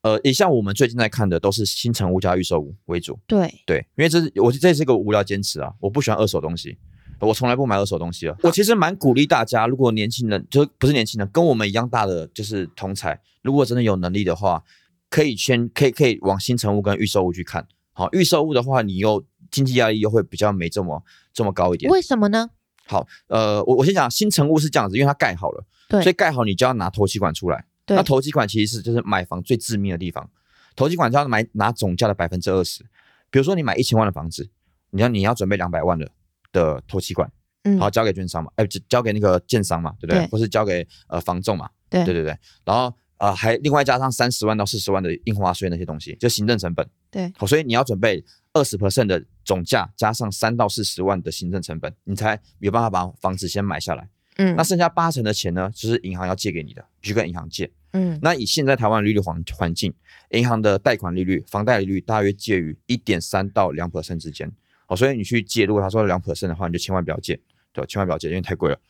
[0.02, 6.76] 呃，也像我们最近在看的都是新城屋加预售屋为主，对，对，因为这是我这是一个无聊坚持啊，我不喜欢二手东西。
[7.20, 8.36] 我从来不买二手东西啊。
[8.42, 14.64] 我其实蛮鼓励大家，如果年轻人就是不是年轻人，跟我们一样大的就是同才，如果真的有能力的话，
[15.08, 17.64] 可以先可以可以往新城屋跟预售屋去看。
[17.92, 21.00] 好，预售屋的话，你又经济压力又会比较没这么
[21.32, 21.88] 这么高一点。
[21.92, 22.50] 为什么呢？
[22.86, 27.64] 好，呃，我我先讲新城屋是这样子，因为它盖好了，对所以盖好你就要拿头气管出来。
[27.84, 30.30] 对那投机款其实是就是买房最致命的地方，
[30.76, 32.84] 投机款就要买拿总价的百分之二十。
[33.30, 34.50] 比如说你买一千万的房子，
[34.90, 36.10] 你要你要准备两百万的
[36.52, 37.30] 的头期款，
[37.64, 40.18] 嗯，好交给券商嘛，哎、就交给那个建商嘛，对不对？
[40.18, 42.38] 对或是交给呃房仲嘛，对对对对。
[42.64, 46.88] 然后呃还另外加上三十万到四十万的印花税那些东西，就行政成本。
[47.10, 54.08] 对，好，所以你要准备二十 percent 的总价加上三到四十万的行政成本，你才有办法把房子先买下来。
[54.36, 57.70] 嗯那剩下八成的钱呢，就是银行要借给你的，去跟银行借。
[57.92, 59.92] 嗯那以现在台湾利率环环境，
[60.30, 64.50] 银行的贷款利率、房贷利率大约介于一点三到两 percent 之间。
[64.86, 67.38] 好，所以你去借，如果他说两 percent 的话，你就千万不要借，
[67.72, 68.80] 对，千万不要借，因为太贵了。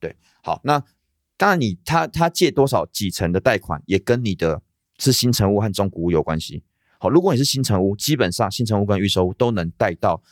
[0.00, 0.82] 对，好，那
[1.36, 4.62] 当然你他他借多少几成的贷款，也跟你的
[4.98, 6.62] 是新城屋和中古屋有关系。
[6.98, 10.22] 好，如果你是新城屋，基本上新城屋跟预售屋都能贷到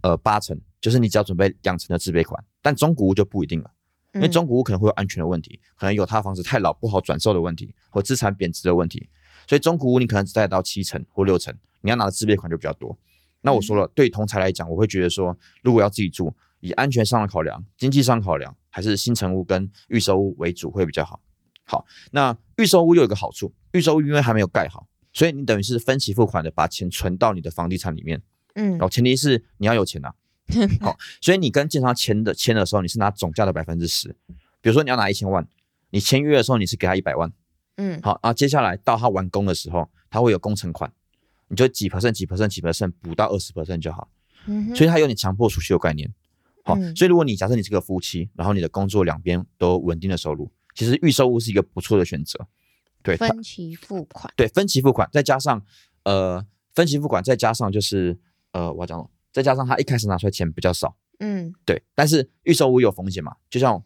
[0.00, 3.70] 呃八成，就是你只要准备两成的自备款，但中古屋就不一定了。
[4.14, 4.30] 因为嗯。
[4.30, 9.08] 中古屋可能会有安全的问题，可能有他房子太老不好转售的问题，或资产贬值的问题，
[9.46, 12.98] 所以中古屋你可能只贷到七成或六成，你要拿的自备款就比较多。
[13.42, 21.20] 那我说了，对于同财来讲，我会觉得说，如果要自己住，以安全上的考量、经济上的考量，还是新城屋跟预售屋为主会比较好。
[21.64, 28.20] 好，那预售屋又有一个好处，预售屋因为还没有盖好，所以你等于是分期付款的把钱存到你的房地产里面，
[28.56, 28.72] 嗯。
[28.72, 30.12] 然后前提是你要有钱呐、
[30.80, 34.14] 好，所以你跟建商签的签的时候，你是拿总价的百分之十。
[34.60, 35.46] 比如说你要拿一千万，
[35.90, 37.32] 你签约的时候你是给他一百万，
[37.76, 40.92] 嗯好，然后接下来到他完工的时候，他会有工程款，
[41.48, 44.08] 你就几 percent 几 percent 几 percent 补到二十 percent 就好。
[44.46, 46.12] 嗯所以他有点强迫储蓄的概念。
[46.64, 52.46] 好，嗯所以如果你假设你是个夫妻，然后你的工作两边都稳定的收入，其实预售屋是一个不错的选择。
[53.02, 55.64] 对，分期付款，对分期付款，再加上
[56.04, 58.18] 呃分期付款，再加上就是
[58.52, 63.82] 呃我要讲什么，再加上他一开始拿出来钱比较少，嗯对，但是预售屋有风险嘛，就像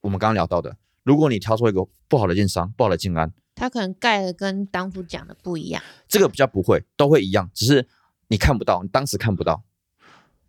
[0.00, 5.82] 我们刚刚聊到的，如果你挑出一个不好的建商、不好的建安，他可能盖的跟当初讲的不一样。
[6.06, 7.86] 这个比较不会，都会一样，只是
[8.28, 9.62] 你看不到，你当时看不到，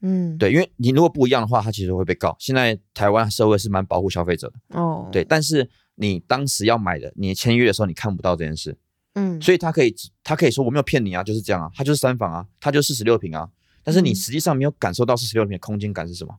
[0.02, 2.36] 嗯，对，因为你如果不一样的话，他其实会被告。
[2.40, 8.78] 现在台湾社会是蛮保护消费者的，哦，对，，但是你当时要买的，你签约的时候你看不到这件事，
[9.16, 13.50] 嗯，所以他可以他可以说我没有骗你啊，就是这样啊，他就是三房啊，他就四十六平啊，
[13.90, 16.38] 但是你嗯实际上没有感受到四十六平的空间感是什么，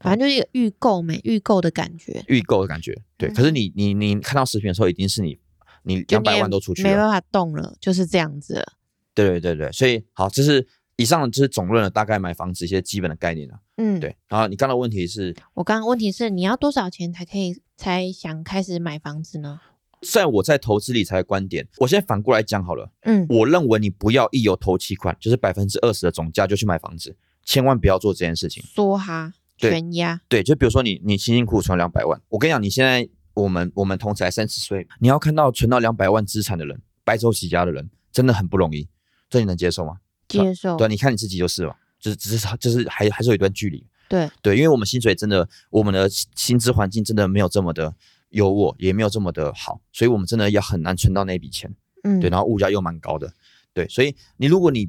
[0.00, 3.28] 反正就是一个预购没预购的感觉，预购的感觉，对。
[3.28, 5.38] 嗯可是你你你看到视频的时候，一定是你
[5.84, 8.72] 你两百万都出去了，没办法动了，就是这样子了。
[9.14, 14.16] 对对对对，所以好，这是以上就是总论了大概买房子一些基本的概念了，嗯，对。
[14.28, 19.60] 然后你刚刚的问题是我刚刚问题是你要多少钱才可以才想开始买房子呢？
[20.02, 22.90] 在我在投资理财的观点，我先反过来讲好了。
[23.02, 28.62] 嗯我认为你不要一有投期款，就是百分之二十的总价就去买房子，千万不要做这件事情。
[28.74, 38.88] 梭哈对全压，对，就比如说你你辛辛苦苦存两百万，我跟你讲，你现在我们我们同才三十岁，你要看到存到两百万资产的人，白手起家的人，真的很不容易，
[39.30, 39.96] 这你能接受吗？
[40.28, 43.86] 接受对啊，你看你自己就是了，就是只是就是还还是有一段距离。
[44.08, 47.94] 对，对，因为我们薪水真的，我们的薪资环境真的没有这么的
[48.30, 51.74] 优渥，也没有这么的好，所以我们真的也很难存到那笔钱。
[52.02, 53.32] 嗯，对，然后物价又蛮高的，
[53.72, 54.88] 对，所以你如果你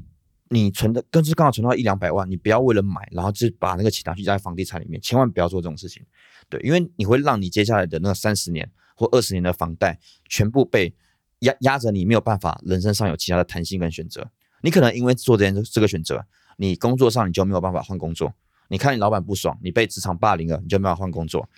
[0.50, 6.04] 你存的，更是刚好存到一两百万，你不要为了买，然后就把那个钱拿去加在房地产里面，千万不要做这种事情，
[6.48, 9.98] 对，因为你会让你接下来的那三十年或二十年的房贷
[10.28, 10.94] 全部被
[11.40, 14.30] 压压着，你没有办法人生上有其他的弹性跟选择，
[14.62, 16.24] 你可能因为做这件这个选择，
[16.56, 18.32] 你工作上你就没有办法换工作，
[18.68, 21.48] 你看你老板不爽，你被职场霸凌了，你就没有办法换工作，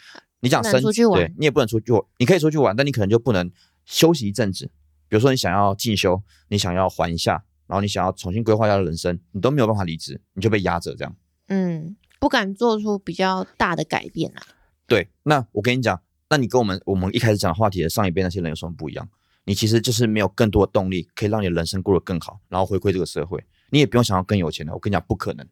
[0.40, 3.50] 你讲不能升出去玩对你也不能出去玩，你可以出去玩，但你可能就不能
[3.84, 4.70] 休息一阵子。
[5.08, 11.16] 比如说你想要进修，你想要缓一下，然后你想要重新规划一下人生，你都没有办法离职，你就被压着这样。
[11.48, 14.42] 嗯，不敢做出比较大的改变啊。
[14.86, 19.08] 对，那我跟你讲，那你跟我们我们一开始讲话题的上一辈那些人有什么不一样？
[19.44, 23.42] 你其实就是没有更多的动力，可以让你的人生过得更好，然后回馈这个社会。
[23.70, 25.46] 你也不用想要更有钱的，我跟你讲，不可能，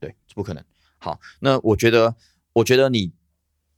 [0.00, 0.62] 对，不可能。
[0.98, 2.14] 好，那我觉得，
[2.52, 3.12] 我觉得你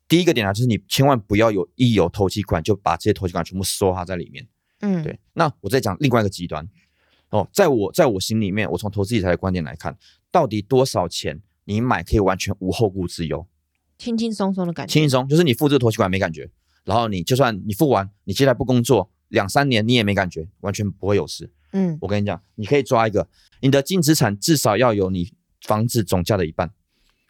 [0.07, 4.47] 第一个点啊，就是你千万不要有一有投机款就把这些投机款全部收哈在里面。
[4.81, 6.69] 嗯，对，那我再讲另外一个极端
[7.31, 9.97] 哦，在我在我心里面，我从投资理财的观点来看，
[10.31, 13.47] 到底多少钱你买可以完全无后顾之忧，
[13.97, 14.93] 轻轻松松的感觉。
[14.93, 16.51] 轻轻松，就是你付这个投期款没感觉，
[16.85, 21.51] 然后你就算你付完，你接下来不工作两三年你也没感觉，完全不会有事。
[21.73, 23.29] 嗯我跟你讲，你可以抓一个，
[23.63, 26.71] 你的净资产至少要有你房子总价的一半，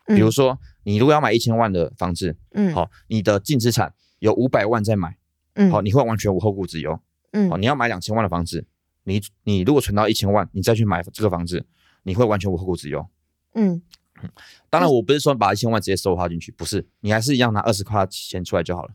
[0.06, 5.16] 比如说你如果要买一千万的房子，嗯，好，你的净资产有五百万在买，
[5.54, 6.98] 嗯，好，你会完全无后顾之忧。
[7.32, 8.64] 嗯哦，你要买两千万的房子，
[9.02, 11.66] 你你如果存到一千万，你再去买这个房子，
[12.04, 13.06] 你会完全无后顾之忧。
[13.54, 13.82] 嗯
[14.70, 18.94] 当然，我不是说把一千万直接收花进去，不是，你还是一样拿二十块钱出来就好了。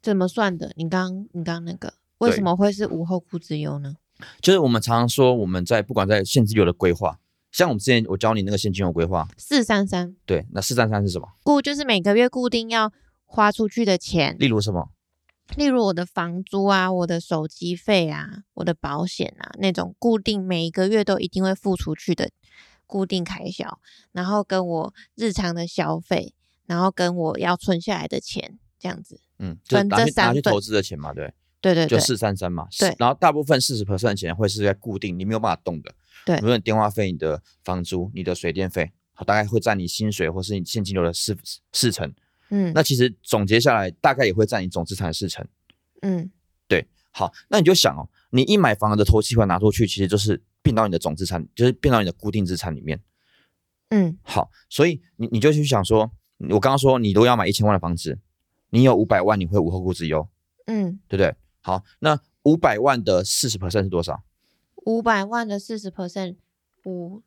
[0.00, 0.72] 怎么算的？
[0.76, 3.96] 你刚你刚那个为什么会是无后顾之忧呢？
[4.40, 7.18] 就是我们常常说，我们在不管在现金流的规划，
[7.52, 11.28] 像我们之前我教你那个现金流规划，四三三对，那四三三是什么？
[11.42, 12.92] 固就是每个月固定要
[13.24, 14.90] 花出去的钱，例如什么？
[15.56, 22.30] 例如我的房租啊、我的手机费啊、我的保险啊那种固定每一个月都一定会付出去的
[22.86, 23.80] 固定开销，
[24.12, 26.34] 然后跟我日常的消费，
[26.66, 29.20] 然后跟我要存下来的钱，这样子。
[29.40, 32.68] 嗯，就是拿这拿去投资的钱嘛，对，对对对，就四三三嘛。
[32.78, 35.92] 对然后大部分四十 percent 的钱会是在固定，你没有办法动的。
[36.26, 41.36] 对比如说你电话费、你的房租、你的水电费，好，大概会占你薪水或是你现金流的四
[41.72, 42.12] 四成。
[42.50, 45.46] 嗯那其实总结下来，大概也会占你总资产的四成。
[46.02, 46.30] 嗯
[46.66, 53.00] 对好，那你就想哦，你一买房的头期款拿出去，其实就是变到你的总资产，就是变到你的固定资产里面。
[53.90, 56.10] 嗯好，所以你你就去想说，
[56.48, 58.18] 我刚刚说你如果要买一千万的房子，
[58.70, 60.28] 你有五百万，你会无后顾之忧，
[60.66, 61.34] 嗯，对不对？
[61.60, 64.22] 好，那五百万的四十 percent 是多少？
[64.84, 66.36] 五百万的四十 percent，
[66.84, 67.22] 五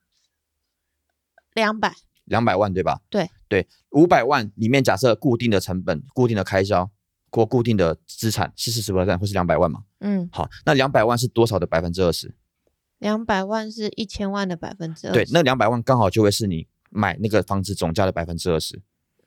[1.53, 1.93] 两百，
[2.25, 3.01] 两百万对吧？
[3.09, 6.89] 对对，五百万里面假设固定的成本、固定的开销
[7.31, 9.83] 或固定的资产是四十 percent，或是两百万嘛？
[9.99, 12.35] 嗯，好，那两百万是多少的百分之二十？
[12.99, 18.81] 两百万是一千万的百分之二，对，那两百万刚好就会是你买那个房子总价的百分之二十。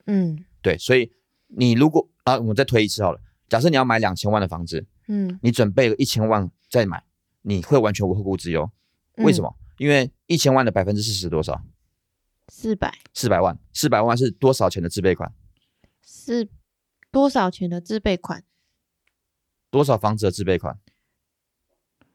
[0.07, 1.13] 嗯对，所以
[1.49, 7.05] 你如果啊，我们再推一次好了，假设你要买两千万的房子，嗯，你准备了一千万再买，
[7.49, 8.69] 你会完全无后顾之忧。
[9.19, 9.49] 为什么？
[9.49, 9.57] 么？
[9.79, 11.63] 因为一千万的百分之四十多少？
[12.49, 15.33] 四百四百万，四百万是多少钱的自备款？
[16.03, 16.49] 是
[17.13, 18.43] 多少钱的自备款？
[19.71, 20.79] 多少房子的自备款？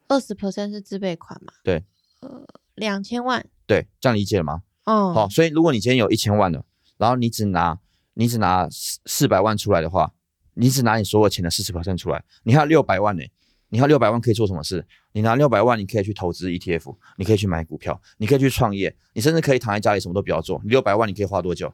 [0.08, 1.54] 二十 percent 是自备款嘛？
[1.64, 1.84] 对，
[2.20, 3.48] 呃，两千万。
[3.66, 4.62] 对，这样理解了吗？
[4.84, 6.62] 哦，好、所以如果你今天有一千万的，
[6.98, 7.78] 然后你只拿
[8.14, 10.12] 你只拿四四百万出来的话，
[10.54, 13.22] 你只拿你所有钱的四十 percent 出来，你还有六百万呢，
[13.72, 14.86] 你要六百万可以做什么事？
[15.12, 20.60] 你拿六百万，你可以去投资 ETF，你可以去买股票，你可以去创业，你甚至可以躺在家里什么都不要做。
[20.62, 21.72] 你六百万你可以花多久？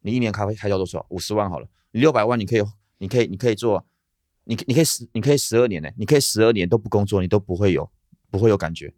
[0.00, 1.04] 你一年咖啡开销多少？
[1.10, 2.62] 五十万好了，你六百万你可以，
[2.96, 3.84] 你可以，你可以做，
[4.44, 7.90] 你你可以十，你可以十二年呢，你可以十二年都不工作，你都不会有，
[8.30, 8.94] 不会有感觉，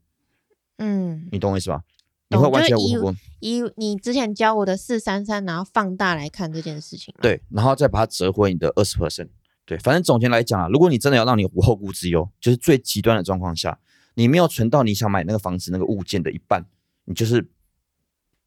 [0.78, 1.82] 嗯，你懂我意思吧？
[2.28, 7.12] 你会完全无以你之前教我的四三三，然后放大来看这件事情。
[7.20, 9.28] 对，然后再把它折回你的二十 percent。
[9.72, 13.78] 对，反正总结来讲啊，如果你真的要让你无后顾之忧，就是最极端的状况下，
[14.12, 16.62] 你没有存到你想买那个房子那个物件的一半，
[17.06, 17.48] 你就是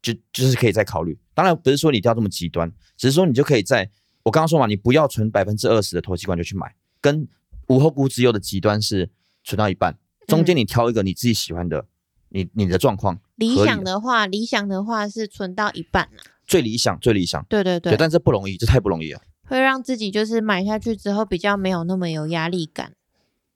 [0.00, 1.18] 就就是可以再考虑。
[1.34, 3.90] 当然不是说你一定要这么极端，只是说你就可以在
[4.22, 7.26] 我刚刚说嘛，你不要存百分之二十的投机款就去买，跟
[7.66, 9.10] 无后顾之忧的极端是
[9.42, 11.86] 存到一半，中间你挑一个你自己喜欢的，
[12.28, 16.22] 你你的状况理理想的话，理想的话是存到一半啊。
[16.46, 17.44] 最理想最理想。
[17.48, 19.20] 对对对，但这不容易，这太不容易了。
[19.46, 22.92] 会让自己就是买下去之后比较没有那么有压力感。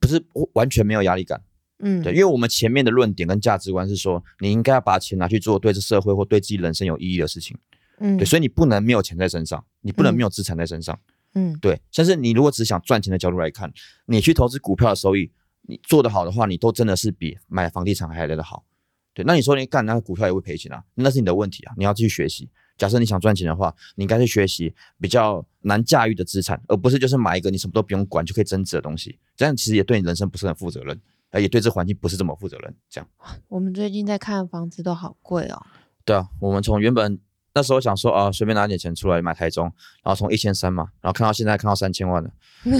[0.00, 0.24] 不是
[0.54, 1.42] 完全没有压力感，
[1.80, 7.54] 嗯，对，因为我们前面的论点跟价值观是说，你应该要把钱拿去做对这社会或对自己人生有意义的事情，
[7.98, 10.98] 嗯，对，所以你不能没有钱在身上，你不能嗯没有资产在身上，
[11.34, 13.70] 嗯对，但是你如果只想赚钱的角度来看，
[14.06, 15.30] 你去投资股票的收益，
[15.68, 18.64] 你做得好的话，你都真的是比买房地产还来得好，
[19.12, 22.48] 对，那你说你干那个股票也会赔钱啊，那是你的问题啊，你要继续学习。
[22.80, 29.18] 假设你想赚钱的话，你应该去学习比较难驾驭的资产，而不是就是买一个你什么都不用管就可以增值的东西。
[29.36, 32.74] 这样其实也对你人生不是很负责任，呃，也对这环境不是这么负责任。
[32.88, 33.06] 这样，
[33.48, 35.62] 我们最近在看房子都好贵哦。
[36.06, 37.18] 对啊，我们从原本
[37.52, 39.64] 那时候想说啊，随便拿点钱出来买台中，
[40.02, 42.30] 然后从一千三嘛，然后看到现在看到三千万了。
[42.64, 42.78] 因为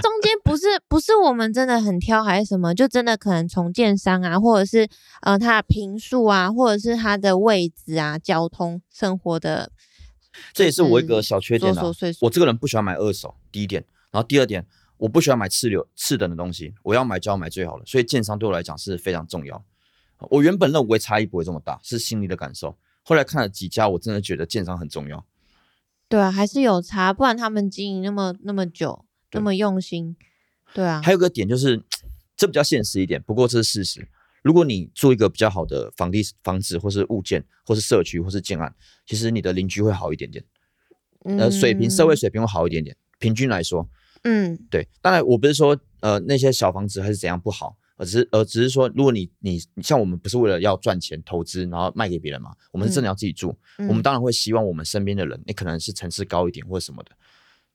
[0.00, 4.88] 中间不是不是我们真的很挑还是什么，就真的可能从建商啊，或者是
[5.22, 9.70] 呃它的平数啊，或者是它的位置啊、交通、生活的
[10.52, 11.82] 这也是我一个小缺点啊。
[12.20, 13.84] 我这个人不喜欢买二手，第一点。
[14.10, 17.84] 然后第二点，我不喜欢买次流次等的东西，我要买就要买最好的。
[17.84, 19.62] 所以建商对我来讲是非常重要。
[20.30, 22.76] 我原本认为差异不会这么大，是心理的感受。
[23.10, 25.26] 后来看了几家，我真的觉得建商很重要。
[26.08, 30.14] 对啊，还是有差，不然他们经营那么那么久，那么用心，
[30.72, 31.82] 对啊，还有个点就是，
[32.36, 34.08] 这比较现实一点，不过这是事实。
[34.42, 38.72] 如果你做一个比较好的房地房子，或是物件，或是社区，或是建案，
[39.04, 40.44] 其实你的邻居会好一点点，
[41.24, 42.96] 呃，水平社会水平会好一点点。
[43.18, 43.90] 平均来说，
[44.22, 57.10] 嗯，对，当然我不是说呃那些小房子还是怎样不好，而只是呃只是说，如果你你你像我们不是为了要赚钱投资，然后卖给别人嘛，我们是真的要自己住，嗯，我们当然会希望我们身边的人，你可能是层次高一点或者什么的。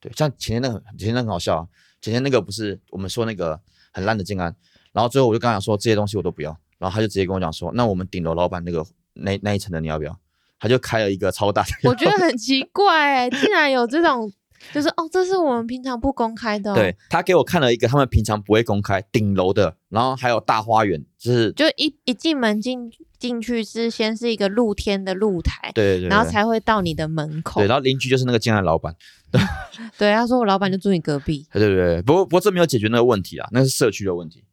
[0.00, 1.68] 对，像前天那个前天那个很好笑啊，
[2.00, 3.60] 前天那个不是我们说那个
[3.92, 4.52] 很烂的建安，
[4.90, 8.84] 然后最后我就跟他讲说这些东西我都不要，然后他就直接跟我讲说，那我们顶楼老板那个
[9.14, 10.18] 那那一层的你要不要？
[10.58, 14.32] 他就开了一个超大的，我觉得很奇怪哎，竟然有这种，
[14.72, 27.60] 就是哦，这是我们平常不公开的、哦，对，他给我看了一个他们平常不会公开顶楼的，然后还有大花园，就是就一一进门进进去是先是一个露天的露台，对对对，对然后才会到你的门口。
[27.60, 28.94] 对，然后邻居就是那个进来老板，
[29.98, 34.44] 对，他说我老板就住你隔壁， 对对对，不过不过这没有解决那个问题啊，那是社区的问题，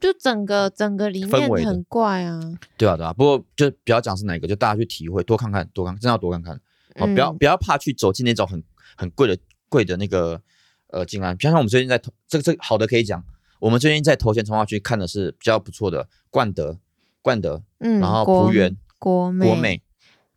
[0.00, 2.40] 就整个整个里面很怪啊。
[2.76, 6.54] 对啊对啊，不过就不要讲是哪一个，就大家去体会，多看看，多看，真的要多看看，
[6.96, 8.62] 哦，不要嗯不要怕去走进那种很
[8.96, 10.40] 很贵的贵的那个
[10.88, 13.24] 呃建案，像我们最近在投这个这个好的可以讲，
[13.60, 16.78] 我们最近在头前从化区看的是比较不错的冠德
[17.22, 19.82] 冠德，嗯，然后国浦园国美国美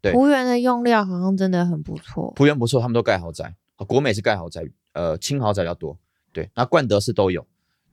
[0.01, 0.11] 对。
[0.11, 2.31] 浦园的用料好像真的很不错。
[2.35, 5.97] 浦园不错，他们都盖豪宅，啊国美是盖豪宅，呃轻豪宅比较多，
[6.33, 7.47] 对，那冠德是都有，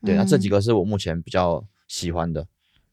[0.05, 0.51] 对，那这几嗯。
[0.51, 2.47] 个是我目前比较喜欢的，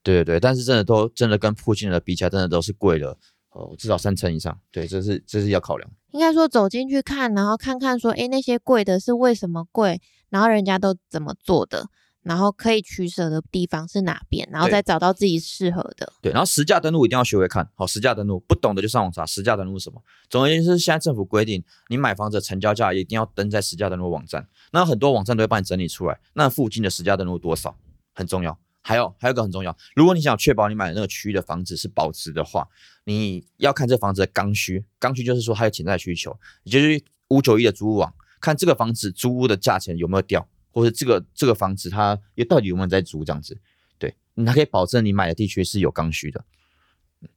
[0.04, 3.18] 对对对，但是真的都真的跟附近的比起来，真的都是贵了，
[3.58, 5.90] 哦，至少三成以上，对，这是这是要考量。
[6.12, 11.90] 应该说走进去看，然后看看说，诶，那些贵的是为什么贵，然后人家都怎么做的，
[12.22, 16.14] 然后可以取舍的地方是哪边，然后再找到自己适合的。
[16.22, 20.02] 对，然后实价登录一定要学会看，好，实价登录不懂的就上网查实价登录是什么。
[20.30, 27.76] 总而言之，现在政府规定，你买房子的成交价一定要登在实价登录网站，那很多网站都会帮你整理出来，那附近的实价登录多少
[28.14, 28.58] 很重要。
[28.88, 32.66] 还有还有一个很重要，如果你想确保你买的那个区域的房子是保值的话，
[33.04, 43.60] 你要看这房子的刚需，刚需就是说它有潜在需求，也就是五九一的租屋网，看这个房子租屋的价钱有没有掉，或者这个这个房子它也到底有没有在租这样子，
[44.00, 46.46] 对你还可以保证你买的地区是有刚需的。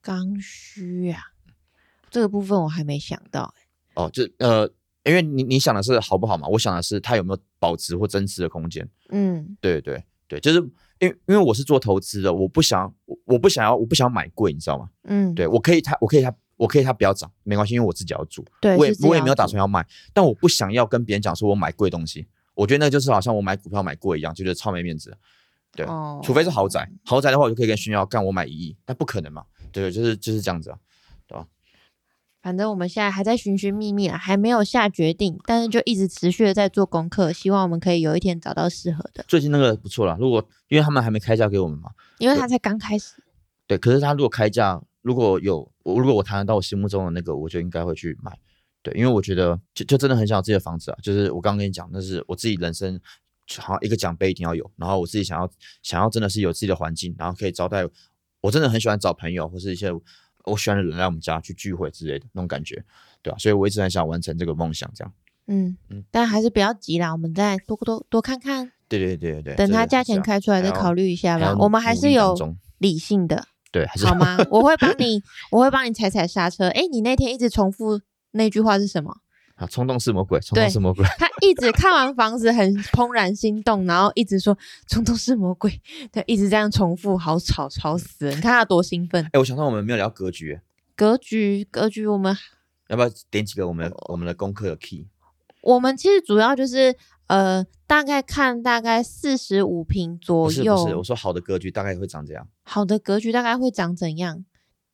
[0.01, 1.19] 刚需啊，
[2.09, 4.65] 这个部分我还没想到、诶哦，就呃，
[5.03, 8.87] 因为你你想的是好不好嘛，我想的是它有没有保值或增值的空间。
[9.09, 10.65] 嗯对对对，就是
[11.01, 14.89] 因为因为我是做投资的，我不想我我不想要我不想要买贵，你知道吗？
[15.03, 25.17] 嗯，对我可以它我可以它我可以它不要涨，没关系，因为我自己要住，对，我也我也没有打算要卖，但我不想要跟别人讲说我买贵东西，我觉得那就是好像我买股票买贵一样，就觉得超没面子。
[25.73, 29.43] 对，哦除非是豪宅，豪宅的话我就可以跟炫耀干我买一亿，但不可能嘛。
[29.71, 30.77] 对，就是就是这样子啊。
[32.41, 43.13] 反正我们现在还在寻寻觅觅啦，还没有下决定，但是就一直持续的在做功课，希望我们可以有一天找到适合的，最近那个不错啦，如果因为他们还没开价给我们嘛，因为他才刚开始。
[43.67, 48.37] 对，可是他如果开价，如果有我如果我谈得到我心目中的那个，我就应该会去买。
[48.81, 52.99] 对，因为我觉得就就真的很想要自己的房子啊，就是我刚刚跟你讲，那是我自己人生
[53.59, 55.47] 好像一个奖杯一定要有，然后我自己想要
[55.83, 57.87] 想要真的是有自己的环境，然后可以招待
[58.41, 59.91] 我真的很喜欢找朋友或是一些
[60.45, 62.83] 我喜欢的人来我们家去聚会之类的那种感觉，
[63.21, 65.13] 对吧、所以我一直很想完成这个梦想，这样。
[65.47, 71.55] 嗯嗯但还是不要急啦，我们再多多多看看，对对对对对，等它价钱开出来再考虑一下吧。
[71.59, 72.35] 我们还是有
[72.77, 74.37] 理性的，对，还是好吗？
[74.49, 75.21] 我会帮你，
[75.51, 76.67] 我会帮你踩踩刹车。
[76.69, 77.99] 哎，你那天一直重复
[78.31, 79.17] 那句话是什么？
[79.61, 81.05] 啊，冲动是魔鬼，冲对动是魔鬼。
[81.19, 84.57] 他一直看完房子很怦然心动，然后一直说
[84.87, 85.79] 冲动是魔鬼，
[86.11, 88.31] 他，一直这样重复，好吵，吵死了！
[88.35, 89.23] 你看他多兴奋。
[89.33, 90.63] 哎，我想到我们没有聊格局，哎
[90.95, 92.35] 格局，格局，我们
[92.87, 95.07] 要不要点几个我们我们的功课的 key？
[95.61, 96.95] 我们其实主要就是
[97.27, 102.47] 呃，大概看大概四十五平不左是不是，我右，说好的格局大概会长这样。
[102.63, 104.43] 好的格局大概会长怎样？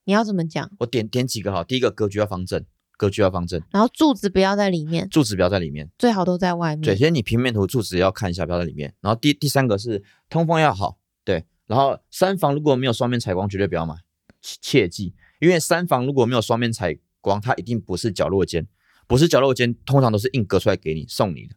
[0.04, 0.70] 你要怎么讲？
[0.80, 2.66] 我点点几个好，第一个格局要方正，
[2.98, 5.90] 格局要方正，然后柱子不要在里面，柱子不要在里面。
[5.98, 6.82] 最好都在外面。
[6.82, 8.94] 对，其实你平面图柱子要看一下，不要在里面。
[9.02, 11.46] 然后第第三个是通风要好，对。
[11.68, 13.94] 然后三房如果没有双面采光，绝对不要买，
[14.42, 18.68] 切切记，因为三房如果没有双面采光，它一定不是角落间，
[19.06, 21.56] 不是角落间，通常都是硬隔出来给你送你的。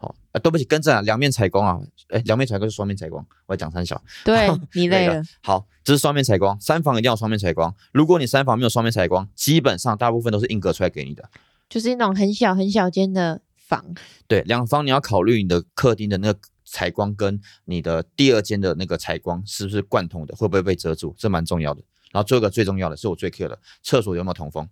[0.00, 4.02] 哦，啊，对不起，更正啊，两面采光啊，哎，两面采光是双面采光，我在讲三小。
[4.24, 7.74] 对你累那个了，好，这是双面采光，三房一定要有双面采光。
[7.92, 11.28] 如果你三房没有双面采光，基本上大部分都是硬隔出来给你的。
[11.68, 13.84] 就是那种很小很小间的房。
[14.26, 21.82] 对，两房你要考虑你的客厅的那个采光跟你的第二间的那个采光是不是贯通的，会不会被遮住，这蛮重要的。
[22.10, 24.66] 然后最后一个最重要的是我最 care 的，厕所有没有通风？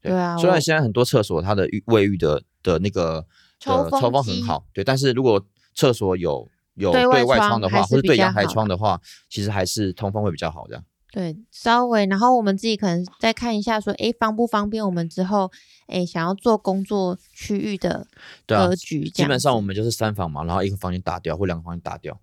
[0.00, 3.24] 对啊我虽然现在很多厕所它的浴卫浴的的那个
[3.62, 5.44] 抽风的抽风很好，对，但是如果
[5.74, 10.84] 厕所有有对外窗窗的话，或者对阳台窗的话，其实还是通风会比较好这样。
[11.12, 15.52] 对，稍微，然后我们自己可能再看一下，说，诶，方不方便我们之后，
[15.86, 18.06] 诶，想要做工作区域的
[18.46, 22.18] 格局，基本上我们就是三房嘛，然后一个房间打掉或两个房间打掉。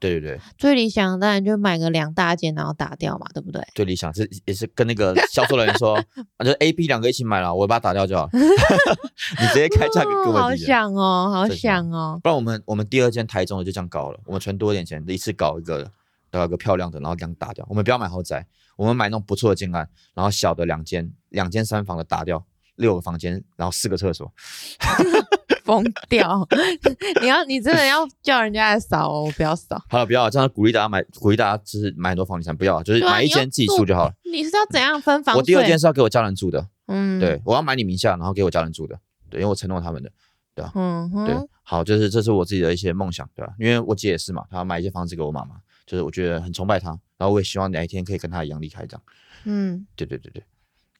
[0.00, 3.62] 对对对对，最理想当然就买个两大间，然后打掉嘛，对不对？
[3.74, 5.96] 最理想是也是跟那个销售人员说，
[6.38, 8.28] 啊，就是 A、B 两个一起买了，我把它打掉就好。
[8.32, 10.66] 你直接开价给各哦好位理解。
[10.66, 15.90] 想哦，好想想哦，不然我们我们第二间台中的就这样搞了，我们存多一点钱，一次搞一个
[16.30, 17.66] 搞一个漂亮的，然后这样打掉。
[17.68, 18.46] 我们不要买豪宅，
[18.76, 22.44] 我们买那种不错的建案，然后小的两间两间三房的打掉，
[22.76, 24.32] 六个房间，然后四个厕所。
[25.68, 26.48] 疯掉！
[27.20, 29.78] 你要你真的要叫人家来扫哦，我不要扫。
[29.90, 34.14] 好了，不要这样鼓励大家买，鼓励大家就是买很多房地产，不要就是买一间自己住住就好了。
[34.24, 35.78] 你是要怎样分房我第二间？
[35.78, 38.98] 是要给我家人住的，嗯，对，我要买你名下，然后给我家人住的，
[39.28, 40.10] 对，因为我承诺他们的。
[40.54, 43.52] 对嗯对，，好，就是这是我自己的一些梦想，对吧？
[43.60, 45.54] 因为我姐也是嘛，她买一些房子给我妈妈，
[45.86, 49.02] 就是我觉得很崇拜她，然后我也希望哪一天可以跟她一样离开这样。
[49.44, 50.42] 嗯，对对对对，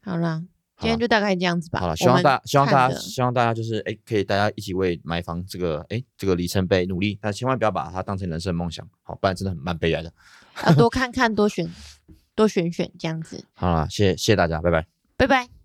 [0.05, 0.43] 好啦，好啦
[0.79, 1.81] 今天就大概这样子吧。
[1.81, 10.13] 好了，希望大希望大家希望大家就是哎，可以大家一起为买房这个哎这个里程碑努力，但千万不要把它当成人生梦想，好，不然真的很蛮悲哀的。
[10.67, 11.69] 要多 看看，多选，
[12.35, 13.45] 多选选这样子。
[13.55, 14.87] 好了，谢谢谢谢大家，拜拜。
[15.17, 15.58] 拜拜。